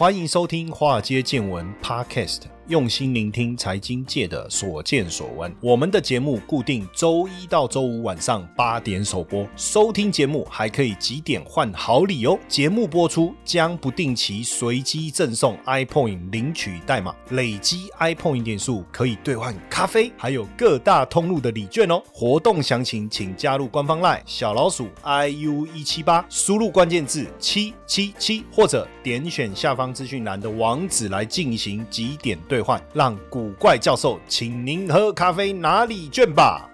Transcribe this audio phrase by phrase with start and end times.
[0.00, 2.44] 欢迎收听《华尔街见闻》Podcast。
[2.70, 5.52] 用心聆听财经界的所见所闻。
[5.60, 12.38] 我们的节目固定周一到周五晚上八点首播，收听节目还可以几点换好礼哦！
[12.46, 22.00] 节目播出将不定期随机赠送 iPoint 领取代码，累积 iPoint 点数可以兑换咖啡，还有各大通路的礼券哦。
[22.12, 32.59] 活动详情请加入官方 LINE 小老鼠 iu 一七八，输入关键字七七七，或者点选下方资讯栏的网址来进行几点兑。
[32.92, 36.69] 让古怪教授请您喝咖啡拿礼券吧。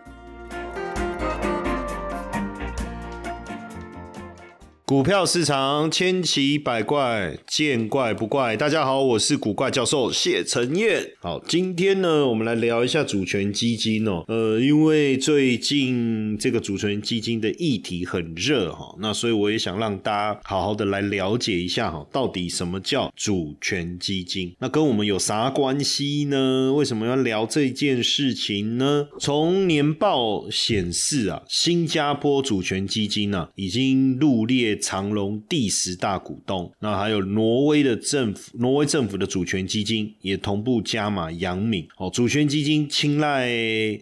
[4.86, 8.56] 股票市场千奇百怪，见怪不怪。
[8.56, 11.10] 大家好，我是古怪教授谢承彦。
[11.18, 14.22] 好，今天呢，我们来聊一下主权基金哦。
[14.28, 24.54] 呃，因为最近这个主权基金的议题很热哈，那所以我也想让大家好好的来了解一下哈，到底什么叫主权基金？
[24.60, 26.72] 那跟我们有啥关系呢？
[26.72, 29.08] 为什么要聊这件事情呢？
[29.18, 34.75] 从年报显示啊，新加坡主权基金呢，已经入列。
[34.76, 41.86] 长隆第十大股东，那还有挪威的政府，挪威政府的主权基金也同步加码阳明。
[41.96, 43.48] 哦，主权基金青睐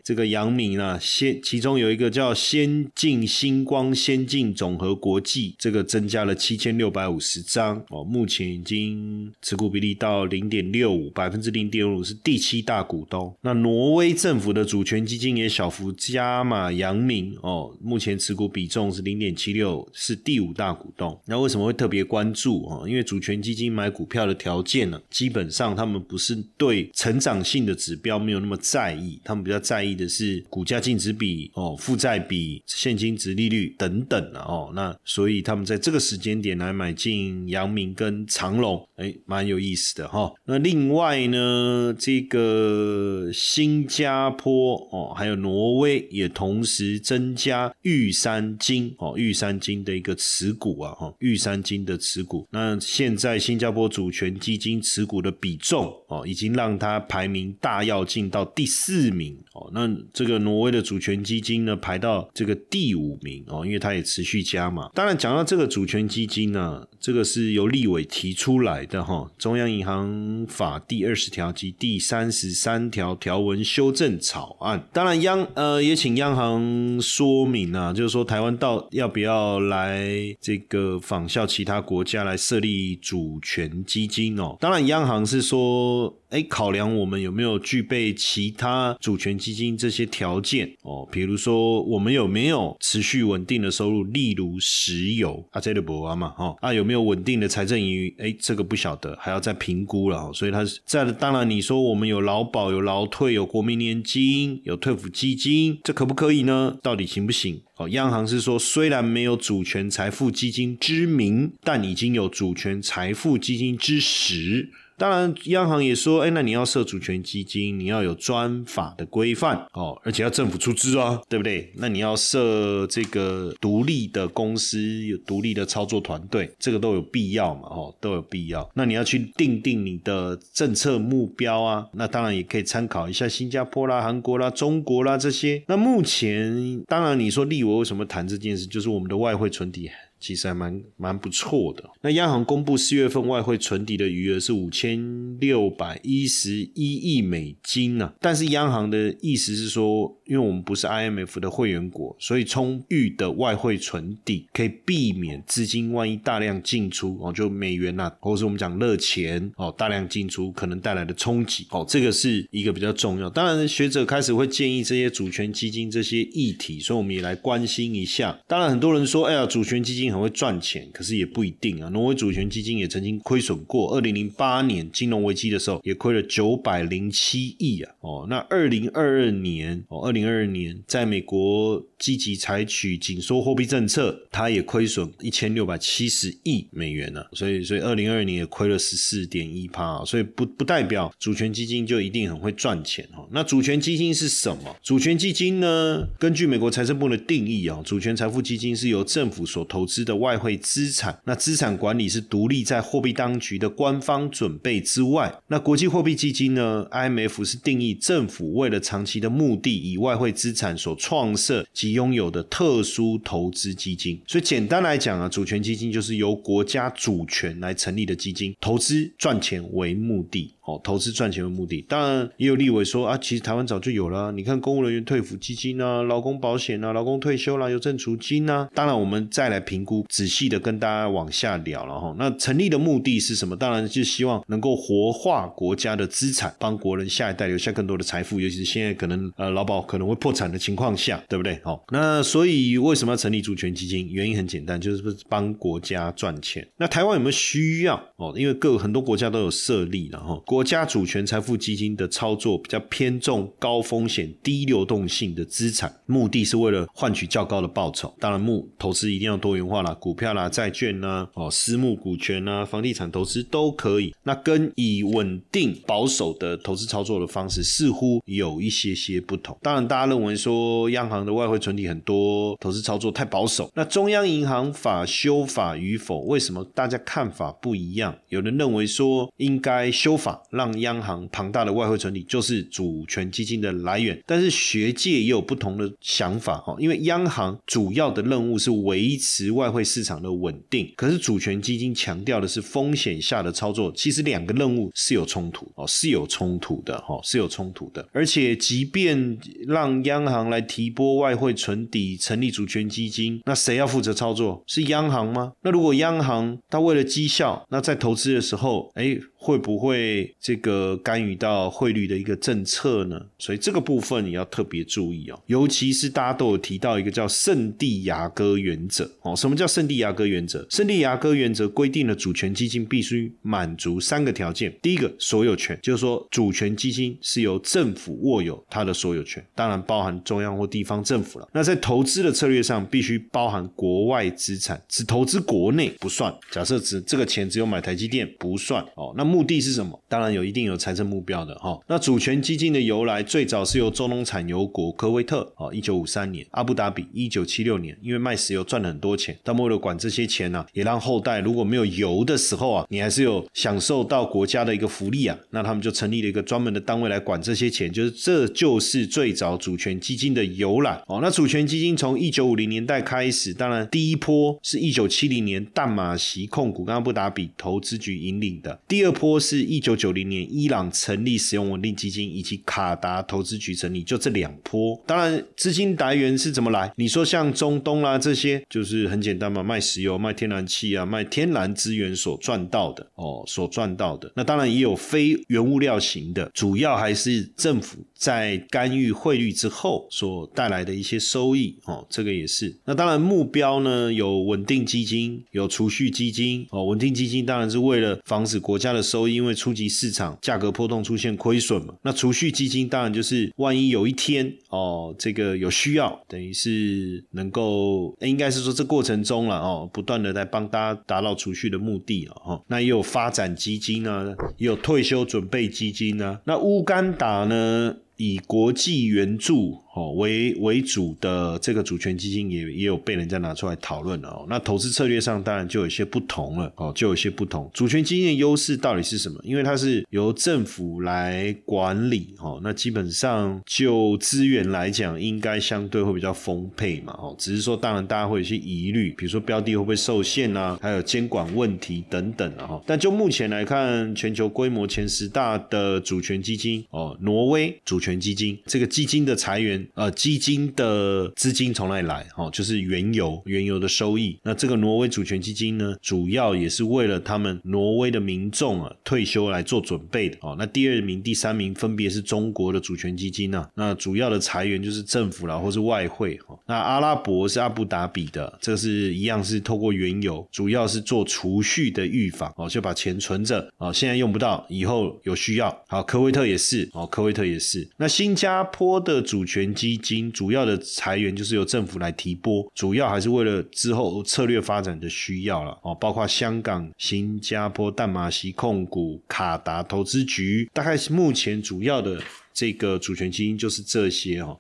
[0.03, 7.81] 这个阳明啊，先其中有一个叫先进星光先进总和国际，这个增加了七千六百五十张。
[7.91, 13.33] 哦，目前已经持股比例到零点六五，百分之零点五是第七大股东。
[13.43, 17.37] 那挪威政府的主权基金也小幅加码阳明。
[17.43, 20.64] 哦，目前持股比重是零点七六，是第五大。
[20.65, 22.89] 大股东，那为什么会特别关注啊？
[22.89, 34.73] 因为主权基金买股票的条件呢，基本上他们不是对成长性的指标没有那么在意，他们比较在意的是股价净值比、哦负债比、现金值利率等等的哦。
[34.75, 40.33] 那所以他们在这个时间点来买进阳明跟长隆，哎，蛮有意思的哈。
[40.47, 50.54] 那另外呢，这个新加坡哦，还有挪威也同时增加玉山金哦，玉山金的一个持。
[50.55, 59.71] 股啊，哈，玉山金的持股，那现在新加坡主权基金持股的比重哦，已经让它排名大要进到第四名哦。
[59.73, 64.91] 那这个挪威的主权基金呢，排到这个第五名哦，因为它也持续加嘛。
[64.95, 74.89] 当然，讲到这个主权基金呢，这个是由立委提出来的哈，《中央银行法》第二十条及第三十三条条文修正草案。
[74.93, 80.35] 当然，央呃也请央行说明啊，就是说台湾到要不要来。
[80.45, 86.15] 这个仿效其他国家来设立主权基金哦，当然央行是说。
[86.35, 91.09] 哎，考量我们有没有具备其他主权基金这些条件哦？
[91.13, 98.13] 比如说，我们有没有持续稳定的收入，例如石油啊，这个不啊嘛哈啊，有没有稳定的财政盈余？
[98.19, 100.33] 哎，这个不晓得，还要再评估了。
[100.33, 106.77] 所以它在当然，你说我们有劳保、有劳退、有国民年金、有退抚基金，这可不可以呢？
[106.83, 107.63] 到底行不行？
[107.77, 114.71] 哦，央行是说，虽然没有主权财富基金之名，但已经有主权财富基金之实。
[114.97, 121.73] 当然，央行也说，哎，那你要设主权基金，你要有专法的规范哦，而且要政府出资啊，对不对？
[121.77, 128.69] 那你要设这个独立的公司，有独立的操作团队，这个都有必要嘛，哦，都有必要。
[128.75, 135.63] 那你要去定定你的政策目标啊，那当然也可以参考一下新加坡啦、韩国啦、中国啦这些。
[135.67, 139.91] 那目前，当然你说立委为什么谈这件事，就是我们的外汇存底。
[140.25, 141.85] 其实还蛮蛮不错的。
[142.01, 148.11] 那央行公布四月份外汇存底的余额是五千六百一十一亿美金呢。
[148.23, 163.29] 但是央行的意思是说，因为我们不是 IMF 的会员国，所以充裕的外汇存底可以避免资金万一大量进出哦，就美元呐，或者是我们讲热钱哦，大量进出可能带来的冲击哦，这个是一个比较重要。
[163.29, 168.41] 当然，学者开始会建议这些主权基金这些议题，所以我们也来关心一下。
[168.49, 170.14] 当然，很多人说，哎呀，主权基金。
[170.15, 171.89] 很会赚钱，可是也不一定啊。
[171.89, 177.93] 挪威主权基金也曾经亏损过，二零零八年金融危机的时候也亏了九百零七亿啊。
[178.01, 187.25] 哦，那二零二二年哦，二零二二年在美国积极采取紧缩货币政策，它也亏损一千六百七十亿美元呢。
[187.33, 190.05] 所以，所以二零二二年也亏了十四点一趴。
[190.05, 193.27] 所以不不代表主权基金就一定很会赚钱哈。
[193.33, 194.77] 那主权基金是什么？
[194.83, 196.07] 主权基金呢？
[196.19, 200.04] 根据美国财政部的定义啊，主权财富基金是由政府所投资。
[200.05, 201.19] 的外汇资产。
[201.25, 205.33] 那资产管理是独立在货币当局的官方准备之外。
[205.49, 214.21] 那国际货币基金呢？IMF 是定义政府为了长期的目的，以外汇资产所创设及拥有的特殊投资基金。
[214.27, 220.53] 所以简单来讲啊，主权基金就是由国家主权来成立的基金，投资赚钱为目的。
[220.67, 224.33] 哦，投资赚钱为目的，当然也有立委说啊，其实台湾早就有了。
[224.33, 228.67] 你看公务人员退抚基金啊，劳工保险啊，劳工退休啦，邮政储金啊。
[228.75, 232.15] 当然，我们再来评估，仔细的跟大家往下聊了哈。
[232.19, 233.55] 那成立的目的是什么？
[233.55, 238.41] 当然就希望能够活化国家的资产，帮国人下一代留下更多的财富。
[238.41, 241.61] 尤其是现在可能呃劳保可能会破产的情况下，对不对？
[241.63, 244.09] 好，那所以为什么要成立主权基金？
[244.11, 246.67] 原因很简单，就是帮国家赚钱。
[246.79, 248.03] 那台湾有没有需要？
[248.17, 250.43] 哦，因为各很多国家都有设立然后。
[250.55, 258.15] 国家主权财富基金的操作比较偏重高风险、低流动性的资产，目的是为了换取较高的报酬。
[258.21, 264.15] 当然，目投资一定要多元化啦，股票啦、债券啦、哦私募股权啦、房地产投资都可以。
[264.23, 269.59] 那跟以稳定保守的投资操作的方式似乎有一些些不同。
[269.61, 273.69] 当然，大家认为说央行的外汇存底很多，投资操作太保守。
[273.75, 278.17] 那中央银行法修法与否，为什么大家看法不一样？
[278.29, 286.75] 有人认为说应该修法，让央行庞大的外汇存底就是主权基金的来源，但是学界也有不同的想法哈。
[286.79, 298.07] 因为央行主要的任务是维持外汇市场的稳定，可是主权基金强调的是风险下的操作，其实两个任务是有冲突哦，是有冲突的哈，是有冲突的。
[298.13, 299.37] 而且，即便
[299.67, 304.63] 让央行来提拨外汇存底，成立主权基金，那谁要负责操作？
[304.67, 305.53] 是央行吗？
[305.63, 309.19] 那如果央行它为了绩效，那在投资的时候，哎。
[309.45, 313.21] 会不会这个干预到汇率的一个政策呢？
[313.39, 319.37] 所以这个部分你要特别注意哦，尤其是大家都有提到一个叫圣地亚哥原则哦。
[319.37, 320.67] 什么叫圣地亚哥原则？
[320.71, 331.47] 圣地亚哥原则规定了主权基金必须满足三个条件：第一个，所有权，就是说主权基金是由政府握有它的所有权，当然包含中央或地方政府了。
[331.53, 336.35] 那在投资的策略上，必须包含国外资产，只投资国内不算。
[336.51, 339.34] 假设只这个钱只有买台积电不算哦，那么。
[339.35, 340.01] 目的是什么？
[340.09, 341.77] 当然有一定有财政目标的哈。
[341.89, 355.37] 那主权基金的由来，最早是由中东产油国科威特哦，一九五三年；阿布达比一九七六年，因为卖石油赚了很多钱，但为了管这些钱呢，也让后代如果没有油的时候啊，你还是有享受到国家的一个福利啊。
[355.51, 361.19] 那他们就成立了一个专门的单位来管这些钱，就是这就是最早主权基金的由来哦。
[361.21, 369.24] 那主权基金从一九五零年代开始，当然第一波是一九七零年淡马锡控股跟阿布达比投资局引领的，第二波。
[369.25, 375.03] 波是一九九零年伊朗成立使用稳定基金，以及卡达投资局成立，就这两波。
[375.07, 376.93] 当然，资金来源是怎么来？
[376.97, 384.31] 你说像中东啦这些，就是很简单嘛，卖石油、卖天然气啊，卖天然资源所赚到的哦，所赚到的。
[384.37, 392.77] 那当然也有非原物料型的，主要还是政府在干预汇率之后所带来的一些收益哦，这个也是。
[392.85, 396.85] 那当然目标呢，有稳定基金，有储蓄基金哦。
[396.85, 399.03] 稳定基金当然是为了防止国家的。
[399.15, 412.63] 都因为初级市场价格波动出现亏损嘛，那储蓄基金当然就是万一有一天哦，这个有需要，等于是能够应该是说这过程中了哦，不断的在帮大家达到储蓄的目的啊哈。
[412.67, 416.41] 那也有发展基金啊，也有退休准备基金啊。
[416.45, 419.83] 那乌干达呢，以国际援助。
[419.95, 424.45] 哦，为为主的这个主权基金也也有被人家拿出来讨论了哦。
[424.49, 427.71] 那投资策略上当然就有些不同了哦，就有些不同。
[427.73, 429.39] 主权基金的优势到底是什么？
[429.45, 437.33] 因为它是由政府来管理哦，那基本上就资源来讲，应该相对会比较丰沛嘛哦。
[437.39, 442.81] 只是说，当然大家会有些疑虑，比如说标的会不会受限啊，还有监管问题等等啊。
[442.85, 449.87] 但就目前来看，全球规模前十大的主权基金哦，挪威主权基金这个基金的裁员。
[449.95, 452.27] 呃，基金的资金从哪里来？
[452.37, 454.39] 哦，就是原油，原油的收益。
[454.43, 460.37] 那这个挪威主权基金呢，主要也是为了他们挪威的民众啊退休来做准备的。
[460.43, 463.67] 哦，那第二名、第三名分别是中国的主权基金呢。
[463.75, 466.39] 那主要的裁员就是政府啦，或是外汇。
[466.67, 472.53] 那阿拉伯是阿布达比的，这是一样是透过原油，主要是做储蓄的预防。
[472.57, 473.73] 哦，就把钱存着。
[473.79, 475.85] 哦，现在用不到，以后有需要。
[475.87, 476.89] 好，科威特也是。
[476.93, 477.89] 哦，科威特也是。
[477.97, 479.75] 那新加坡的主权。
[479.75, 492.21] 基金主要的裁员就是由政府来提拨，主要还是为了之后策略发展的需要了哦，包括香港、新加坡淡马锡控股、卡达投资局，大概是目前主要的
[492.55, 494.57] 这个主权基金就是这些哦。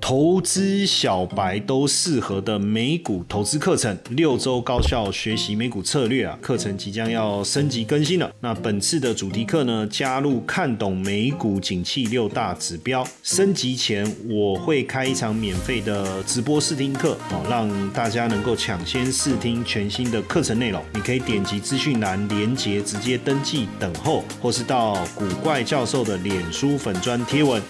[0.00, 6.38] 投资小白都适合的美股投资课程，六周高效学习美股策略啊！
[6.40, 8.30] 课程即将要升级更新了。
[8.40, 13.04] 那本次的主题课呢，加入看懂美股景气六大指标。
[13.24, 20.80] 升级前我会开一场免费的直播试听课哦，让大家能够抢先试听全新的课程内容。
[20.94, 27.24] 你可以点击资讯栏连接直接登记等候，或是到古怪教授的脸书粉砖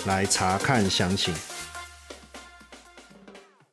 [0.07, 1.56] 来查看详情。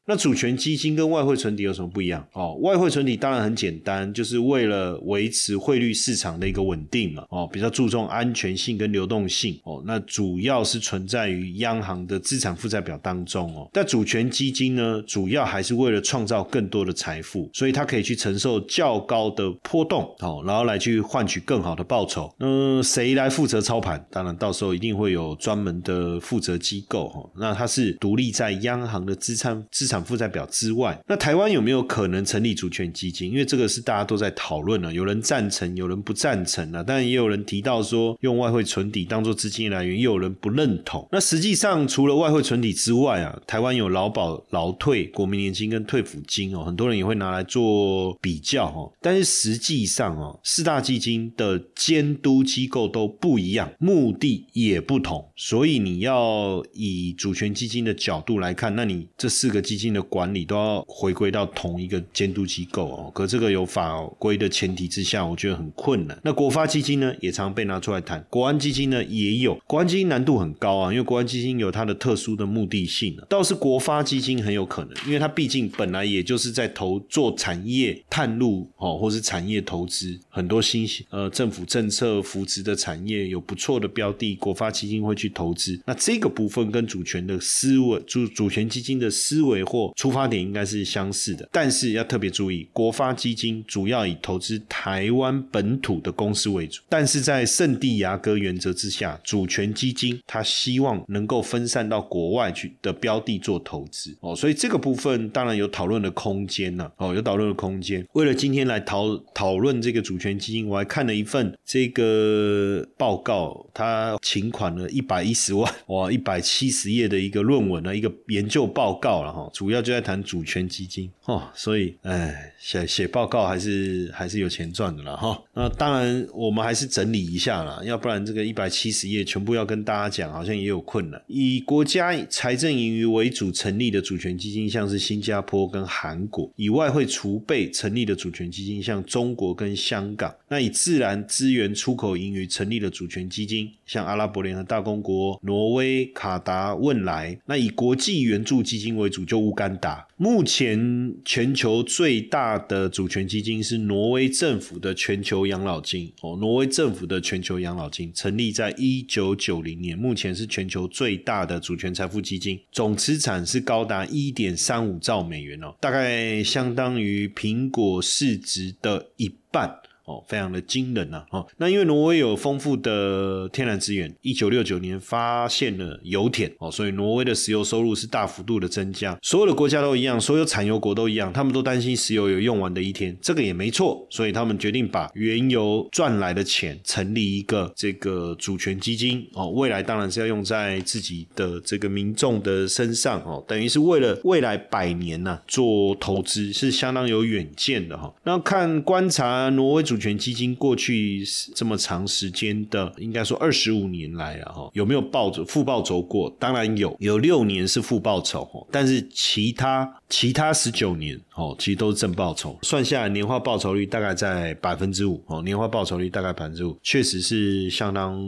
[0.05, 2.27] 那主权基金跟外汇存底有什么不一样？
[2.33, 7.23] 哦，外汇存底当然很简单，就是为了维持汇率市场的一个稳定嘛。
[7.29, 9.57] 哦，比较注重安全性跟流动性。
[9.63, 13.55] 哦，那主要是存在于央行的资产负债表当中。
[13.55, 20.13] 哦，但主权基金呢，主要还是为了创造更多的财富，所以它可以去承受较高的波动。
[20.19, 22.29] 哦，然后来去换取更好的报酬。
[22.39, 24.05] 嗯，谁来负责操盘？
[24.11, 27.07] 当然，到时候一定会有专门的负责机构。
[27.07, 29.92] 哈，那它是独立在央行的资产资产。
[29.93, 33.29] 产负债表之外，那台湾有没有可能成立主权基金？
[33.29, 36.83] 因为这个是大家都在讨论了，有人赞成，有人不赞成啊。
[36.85, 41.07] 但也有人提到说，用外汇存底当做资金来源，也有人不认同。
[41.11, 48.91] 那实际上，除了外汇存底之外啊，台湾有劳保、劳退、国民年金跟退抚金哦，很多人也会拿来做比较哦。
[48.99, 59.82] 但是实际上哦，四大基金的监督机构都不一样，目的也不同，所以你要以主权基金的角度来看，那你这四个基金。
[59.91, 66.15] 的管理都要回归到同一个监督机构哦，可这个有法规的前提之下，我觉得很困难。
[66.23, 68.23] 那国发基金呢，也常被拿出来谈。
[68.29, 73.17] 国安基金呢，也有国安基金难度很高啊，因为国安基金有它的特殊的目的性。
[73.27, 85.79] 倒是国发基金很有可能，因为它毕竟本来也就是在投做产业探路哦，或是产业投资，很多新呃政府政策扶持的产业有不错的标的，国发基金会去投资。
[85.85, 89.63] 那这个部分跟主权的思维，主主权基金的思维。
[89.73, 108.05] 或出发点应该是相似的，但是要特别注意，国发基金主要以投资台湾本土的公司为主，但是在圣地牙哥原则之下，主权基金它希望能够分散到国外去的标的做投资哦，所以这个部分当然有讨论的空间呢，哦，有讨论的空间。
[108.13, 119.49] 为了今天来讨讨论这个主权基金，我还看了一份这个报告，他请款了一百一十万哇，一百七十页的一个论文呢一个研究报告了哈。
[119.63, 125.41] 主要就在谈主权基金哦，所以哎，写写报告还是还是有钱赚的啦哈。
[125.53, 131.21] 那当然，我们还是整理一下啦，要不然这个一百七十页全部要跟大家讲，好像也有困难。
[131.27, 140.35] 以国家财政盈余为主成立的主权基金，像是新加坡跟韩国；以外汇储备成立的主权基金，像中国跟香港。
[140.49, 147.39] 那以自然资源出口盈余成立的主权基金，像阿拉伯联合大公国、挪威、卡达、汶莱。
[147.45, 150.07] 那以国际援助基金为主，就乌干达。
[150.17, 169.77] 目前全球最大的主权基金是挪威政府的全球养老金哦，挪威政府的全球养老金成立在一九九零年，目前是全球最大的主权财富基金，总资产是高达一点三五兆美元哦，大概相当于苹果市值的一半。
[170.05, 171.23] 哦，非常的惊人呐！
[171.31, 179.17] 哦，那因为挪威有丰富的天然资源，一九六九年发现了油田哦，所以挪威的石油收入是大幅度的增加。
[179.21, 198.13] 所有的国家都一样，所有产油国都一样，他们都担心石油有用完的一天，这个也没错，所以他们决定把原油赚来的钱成立一个这个主权基金哦，未来当然是要用在自己的这个民众的身上哦，等于是为了未来百年呐做投资，是相当有远见的哈。
[198.25, 199.92] 那看观察挪威主。
[199.93, 201.23] 主权基金过去
[201.53, 206.35] 这么长时间的，应该说二十五年来啊，哈，有没有报酬负报酬过？
[206.39, 218.19] 当然有，有六年是负报酬哦，但是其他其他十九年哦，其实都是正报酬，算下来年化报酬率大概在百分之五哦，年化报酬率大概百分之五，确实是相当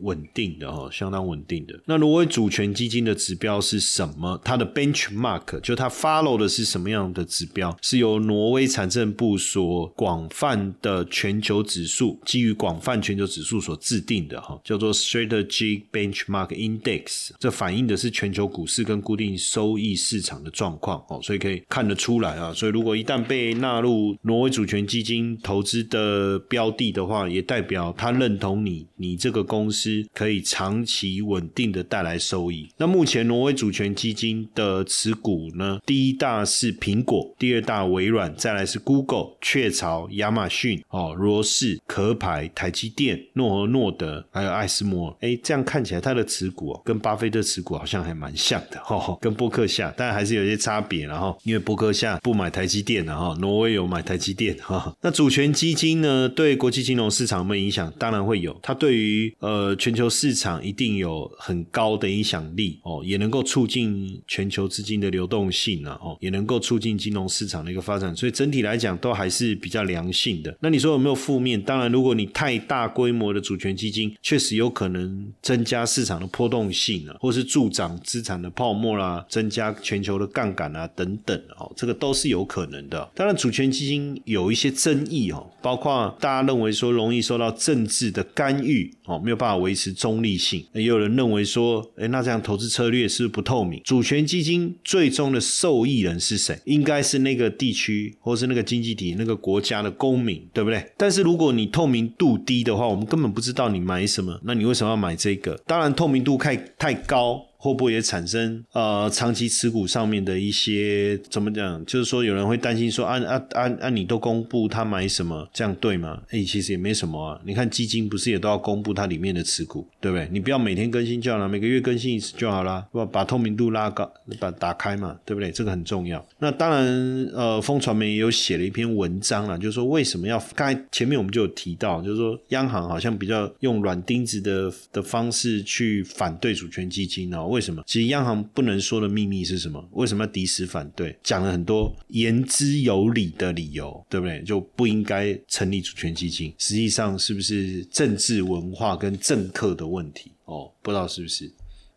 [0.00, 1.78] 稳定的哈，相当稳定的。
[1.86, 4.40] 那挪威主权基金的指标是什么？
[4.42, 7.78] 它的 benchmark 就它 follow 的是什么样的指标？
[7.80, 11.06] 是由挪威财政部所广泛的。
[11.12, 22.52] 全球指数基于广泛全球指数所制定的哈，叫做 Strategic Benchmark Index，这反映的是全球股市跟固定收益市场的状况哦，所以可以看得出来啊。
[22.54, 32.66] 所以如果一旦被纳入挪威主权基金投资的标的的话，也代表他认同你，你这个公司可以长期稳定的带来收益。
[32.78, 41.01] 那目前挪威主权基金的持股呢，第一大是苹果，第二大微软，再来是 Google、雀巢、亚马逊哦。
[41.02, 57.92] 哦，罗氏、壳牌、台积电、诺和诺德，还有艾斯摩，哎，这样看起来它的持股跟巴菲特持股好像还蛮像的，哈， 跟波克夏，但还是有些差别，然后因为波克夏不买台积电的哈，挪威有买台积电，哈，那主权基金呢，对国际金融市场有没有影响？
[57.98, 70.56] 当然会有，它对于呃全球市场一定有很高的影响力哦，也能够促进全球资金的流动性啊，哦，也能够促进金融市场的一个发展，所以整体来讲都还是比较良性的。
[70.60, 71.60] 那你说有没有负面？
[71.60, 83.10] 当然，如果你太大规模的主权基金，确实有可能增加市场的波动性啊，或是助长资产的泡沫啦，增加全球的杠杆啊等等哦，这个都是有可能的。
[83.14, 90.64] 当然，主权基金有一些争议哦，包括大家认为说容易受到政治的干预哦，没有办法维持中立性。
[90.74, 93.80] 也有人认为说，哎，那这样投资策略是不是不透明？
[93.84, 96.58] 主权基金最终的受益人是谁？
[96.64, 100.81] 应该是那个地区或是那个经济体、那个国家的公民，对不对？
[100.96, 105.60] 但是如果你透明度低的话，我们根本不知道你买什么，那你为什么要买这个？
[105.66, 107.44] 当然，透明度太太高。
[107.62, 111.86] 会不会也产生呃长期持股上面的一些怎么讲？
[111.86, 116.20] 就是说有人会担心说，啊啊啊啊你都公布他买什么，这样对吗？
[116.30, 117.40] 哎，其实也没什么啊。
[117.44, 120.28] 你看基金不是也都要公布它里面的持股，对不对？
[120.32, 125.52] 你不要每天更新就好了，每个月更新一次就好了，把把透明度拉高，把打开嘛，对不对？
[125.52, 126.26] 这个很重要。
[126.40, 126.84] 那当然，
[127.32, 137.51] 呃，风传媒也有写了一篇文章啊，就是说为什么要刚才前面我们就有提到，就是说央行好像比较用软钉子的的方式去反对主权基金哦。
[137.52, 137.82] 为什么？
[137.86, 139.86] 其实央行不能说的秘密是什么？
[139.92, 141.14] 为什么要敌死反对？
[141.22, 144.42] 讲了很多言之有理的理由，对不对？
[144.42, 146.54] 就不应该成立主权基金。
[146.58, 150.32] 实际上是不是政治文化跟政客的问题？
[150.46, 151.52] 哦，不知道是不是。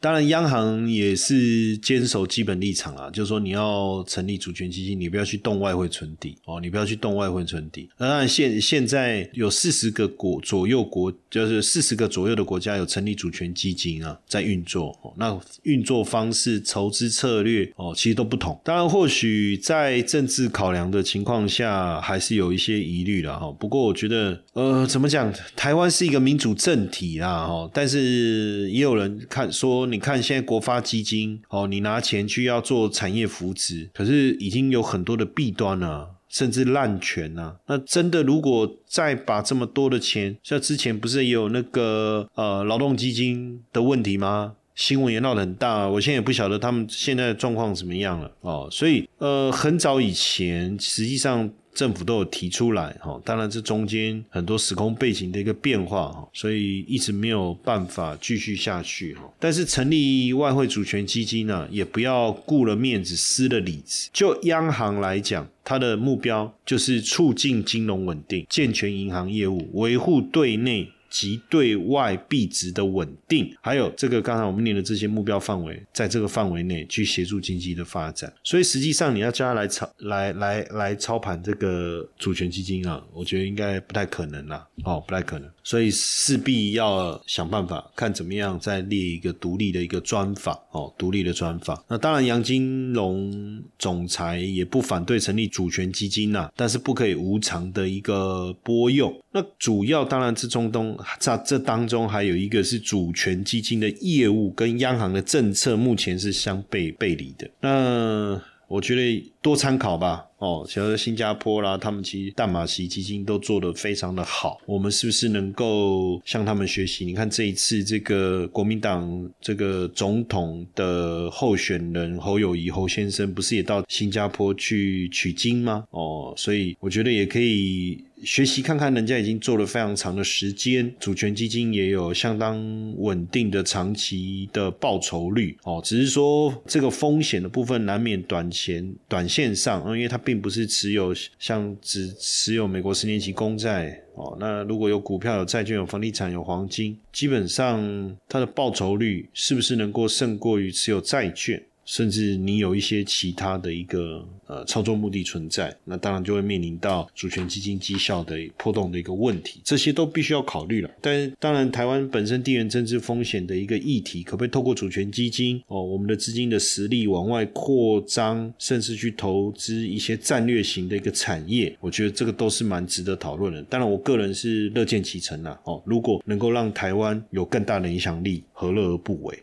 [0.06, 7.90] 当然，央行也是坚守基本立场啊，就是说你要成立主权基金，你不要去动外汇存底哦，你不要去动外汇存底。
[7.98, 14.96] 当然，现现在有四十个国左右国，就是四十个左右的国家有成立主权基金啊，在运作。
[15.02, 18.62] 哦那运作方式、筹资策略哦，其实都不同。
[18.64, 23.52] 当然，或许在政治考量的情况下，还是有一些疑虑了哈。
[23.54, 25.34] 不过，我觉得，呃，怎么讲？
[25.56, 29.88] 台湾是一个民主政体啦，哈，但是也有人看说。
[29.96, 37.56] 你看，现在国发基金哦，你拿钱去要做产业扶持，可是已经有很多的弊端了，甚至滥权呐。
[37.67, 44.56] 那真的，如果再把这么多的钱，像之前不是也有那个呃劳动基金的问题吗？
[44.76, 48.67] 新闻也闹得很大，我现在也不晓得他们现在的状况怎么样了哦。
[48.69, 51.50] 所以呃，很早以前，实际上。
[51.76, 59.22] 政府都有提出来，哈，当然这中间很多时空背景的一个变化，哈，所以一直没有办法继续下去，哈。
[59.38, 64.10] 但是成立外汇主权基金呢，也不要顾了面子失了里子。
[64.14, 70.90] 就央行来讲，它的目标就是促进金融稳定，健全银行业务，维护对内。
[71.15, 78.34] 及对外币值的稳定，还有这个刚才我们念的这些目标范围，在这个范围内去协助经济的发展。
[78.43, 85.49] 所以实际上你要叫他来操来来来操盘这个主权基金啊，我觉得应该不太可能啦，哦，不太可能。
[85.65, 91.84] 所以势必要想办法，看怎么样再列一个独立的一个专访哦，独立的专访。
[91.88, 99.12] 那当然，杨金龙总裁也不反对成立主权基金呐，但是不可以无偿的一个拨用。
[99.32, 100.95] 那主要当然是中东。
[101.19, 107.49] 在这当中，还有一个是主权基金的业务跟央行的政策，目前是相背背离的。
[107.60, 110.25] 那我觉得多参考吧。
[110.38, 114.60] 哦，像新加坡啦，他们其实淡马锡基金都做得非常的好。
[114.65, 117.06] 我们是不是能够向他们学习？
[117.06, 125.86] 你看这一次这个国民党这个总统的候选人侯友谊侯先生，不是也到新加坡去取经吗？
[125.91, 135.58] 哦，所以我觉得也可以学习看看，人家已经做了非常长的时间，主权基金也有相当稳定的长期的报酬率。
[135.64, 140.20] 哦，只是说这个风险的部分难免短线短线上，因为它。
[140.26, 151.64] 并不是持有像只持有美国十年期公债哦，那如果有股票、有债券、有房地产、有黄金，基本上它的报酬率是不是能够胜过于持有债券？
[151.86, 160.89] 甚至你有一些其他的一个呃操作目的存在，那当然就会面临到主权基金绩效的波动的一个问题，这些都必须要考虑了。
[161.00, 173.62] 但当然，台湾本身地缘政治风险的一个议题，可不可以透过主权基金哦，我们的资金的实力往外扩张，甚至去投资一些战略型的一个产业，我觉得这个都是蛮值得讨论的。
[173.63, 175.60] 当然，我个人是乐见其成啦。
[175.65, 179.38] 哦，如果能够让台湾有更大的影响力，何乐而不为？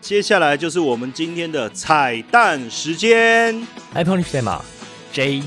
[0.00, 3.54] 接下来就是我们今天的彩蛋时间
[3.94, 4.64] ，iPhone 代码
[5.12, 5.42] J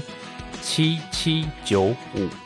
[0.61, 2.42] 七七九五。